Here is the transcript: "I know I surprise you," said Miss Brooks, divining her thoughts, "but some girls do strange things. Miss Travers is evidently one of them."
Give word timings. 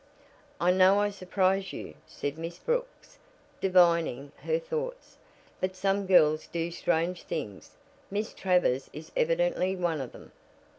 "I 0.59 0.71
know 0.71 0.97
I 0.99 1.11
surprise 1.11 1.71
you," 1.71 1.93
said 2.07 2.35
Miss 2.39 2.57
Brooks, 2.57 3.19
divining 3.59 4.31
her 4.37 4.57
thoughts, 4.57 5.19
"but 5.59 5.75
some 5.75 6.07
girls 6.07 6.47
do 6.47 6.71
strange 6.71 7.21
things. 7.21 7.77
Miss 8.09 8.33
Travers 8.33 8.89
is 8.93 9.11
evidently 9.15 9.75
one 9.75 10.01
of 10.01 10.11
them." 10.11 10.31